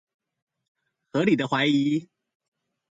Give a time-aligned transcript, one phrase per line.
[1.11, 2.09] 合理的懷疑